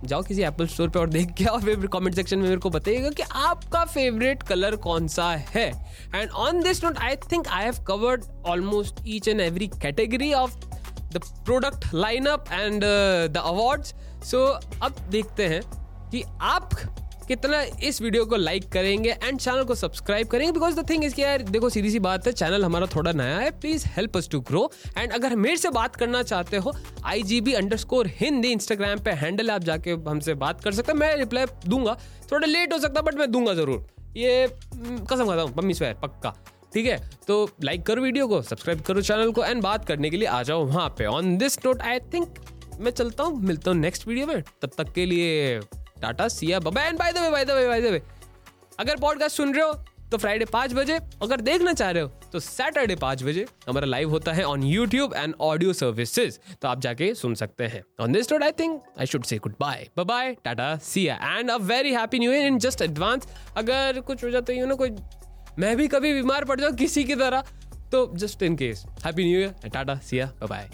जाओ 0.04 0.23
किसी 0.23 0.42
एप्पल 0.42 0.66
स्टोर 0.66 0.88
पे 0.88 0.99
और 0.99 1.09
देख 1.09 1.33
के 1.33 1.45
और 1.45 1.61
फिर 1.62 1.87
कमेंट 1.87 2.14
सेक्शन 2.14 2.38
में 2.38 2.45
मेरे 2.49 2.61
को 2.61 2.71
बताइएगा 2.71 3.11
कि 3.11 3.23
आपका 3.23 3.85
फेवरेट 3.85 4.42
कलर 4.42 4.76
कौन 4.76 5.09
सा 5.09 5.30
है। 5.30 5.66
And 6.14 6.30
on 6.30 6.62
this 6.62 6.85
note 6.85 6.99
I 6.99 7.16
think 7.33 7.49
I 7.49 7.64
have 7.64 7.85
covered 7.88 8.25
almost 8.47 9.02
each 9.07 9.28
and 9.28 9.40
every 9.40 9.66
category 9.83 10.33
of 10.33 10.57
the 11.12 11.21
product 11.45 11.95
lineup 11.95 12.45
and 12.52 12.83
the 13.33 13.42
awards 13.45 13.95
so 14.30 14.45
अब 14.83 14.97
देखते 15.11 15.47
हैं 15.49 15.62
कि 16.11 16.23
आप 16.40 16.71
कितना 17.30 17.60
इस 17.84 18.00
वीडियो 18.02 18.25
को 18.26 18.37
लाइक 18.37 18.64
करेंगे 18.72 19.10
एंड 19.10 19.38
चैनल 19.38 19.62
को 19.64 19.75
सब्सक्राइब 19.75 20.28
करेंगे 20.28 20.52
बिकॉज़ 20.52 20.76
द 20.76 20.88
थिंग 20.88 21.04
इज़ 21.04 21.20
यार 21.20 21.42
देखो 21.50 21.68
सीधी 21.70 21.90
सी 21.90 21.99
बात 21.99 22.26
है 22.26 22.32
चैनल 22.32 22.64
हमारा 22.64 22.87
थोड़ा 22.94 23.12
नया 23.12 23.37
है 23.38 23.50
please 23.60 23.84
help 23.96 24.16
us 24.16 24.28
to 24.28 24.40
grow 24.49 24.62
and 24.99 25.12
अगर 25.12 25.37
मेरे 25.37 25.56
से 25.56 25.70
बात 25.70 25.96
करना 25.96 26.22
चाहते 26.22 26.56
हो 26.56 26.72
I 27.04 27.22
G 27.22 27.40
B 27.40 27.52
underscore 27.76 28.10
Hindi 28.16 28.50
Instagram 28.52 28.99
पे 29.04 29.10
हैंडल 29.22 29.50
आप 29.50 29.64
जाके 29.64 29.92
हमसे 30.08 30.34
बात 30.37 30.64
कर 30.64 30.72
सकते 30.72 30.92
हैं। 30.92 30.99
मैं 30.99 31.14
रिप्लाई 31.16 31.46
दूँगा 31.66 31.96
थोड़ा 32.32 32.46
लेट 32.46 32.72
हो 32.72 32.78
सकता 32.78 33.00
बट 33.00 33.14
मैं 33.14 33.30
दूँगा 33.32 33.54
ज़रूर। 33.54 33.87
ये 34.16 34.44
हम्म, 34.44 34.99
कसम 35.04 35.26
खाता 35.26 35.42
हूँ 35.42 35.54
मम्मी 35.56 35.75
स्वेर 35.75 35.94
पक्का। 36.02 36.34
ठीक 36.75 36.87
है? 36.87 36.99
तो 37.26 37.49
लाइक 37.64 37.87
करो 37.87 38.02
वीडियो 38.02 38.28
को 38.28 38.42
सब्सक्राइब 38.42 38.80
करो 38.87 39.02
चैनल 39.02 39.30
को 39.32 39.44
एंड 39.44 39.62
बात 39.62 39.84
करने 39.84 40.10
के 40.10 40.16
लिए 40.16 40.28
आ 40.28 40.42
जाओ 40.42 40.64
वहाँ 40.66 40.88
पे। 40.99 41.06
On 41.06 41.37
this 41.38 41.58
note 41.64 41.82
I 41.82 41.99
think 42.14 42.40
मैं 42.80 42.90
चलता 42.90 43.25
हूँ 43.25 43.42
मिलता 43.42 43.70
हूँ 43.70 43.78
नेक्स्ट 43.80 44.08
वीडियो 44.08 44.26
में। 44.26 44.42
तब 44.62 44.70
तक 44.78 44.92
के 44.94 45.06
लिए 45.06 45.60
tata, 46.00 46.28
see ya 46.28 46.61
bye 46.61 46.88
and 46.88 46.99
bye 46.99 47.12
by 47.12 47.19
the 47.19 47.30
way 47.30 47.45
by 47.45 47.50
the 47.50 47.66
way 47.69 47.80
by 47.80 47.92
the 47.92 48.02
अगर 48.80 48.97
पॉडकास्ट 49.00 49.37
सुन 49.37 49.54
रहे 49.54 49.66
हो 49.66 49.73
तो 50.11 50.19
फ्राइडे 50.19 50.45
पाँच 50.45 50.73
बजे, 50.75 50.99
अगर 51.23 51.40
देखना 51.40 51.73
चाह 51.73 51.90
रहे 51.90 52.02
हो 52.02 52.09
तो 52.33 52.38
सैटरडे 52.40 52.95
पाँच 52.97 53.23
बजे 53.23 53.45
हमारा 53.69 53.87
लाइव 53.87 54.11
होता 54.11 54.33
है 54.33 54.45
on 54.45 54.62
YouTube 54.62 55.14
and 55.14 55.35
audio 55.40 55.73
services 55.73 56.38
तो 56.62 56.69
आप 56.69 56.80
जाके 56.80 57.12
सुन 57.14 57.35
सकते 57.35 57.66
हैं। 57.66 57.83
On 58.00 58.12
this 58.12 58.33
note 58.33 58.42
I 58.42 58.52
think 58.61 58.83
I 59.00 59.07
should 59.07 59.25
say 59.25 59.38
goodbye 59.61 59.87
bye 59.97 60.04
bye 60.04 60.35
tata, 60.45 60.76
see ya 60.78 61.14
and 61.38 61.50
a 61.50 61.57
very 61.57 61.92
happy 61.95 62.19
new 62.19 62.33
year 62.33 62.47
in 62.47 62.59
just 62.59 62.83
advance 62.83 63.28
अगर 63.57 64.00
कुछ 64.00 64.25
हो 64.25 64.30
जाता 64.30 64.52
है 64.52 64.66
ना 64.66 64.75
कोई, 64.75 64.90
मैं 65.59 65.76
भी 65.76 65.88
कभी 65.88 66.12
बीमार 66.14 66.45
पड़ 66.45 66.61
जाऊँ 66.61 66.75
किसी 66.75 67.04
की 67.04 67.16
तरह 67.16 67.45
तो 67.92 68.07
just 68.16 68.42
in 68.42 68.57
case 68.57 68.85
happy 69.04 69.25
new 69.25 69.40
year 69.40 69.69
tata, 69.69 69.95
see ya 69.95 70.33
bye 70.49 70.71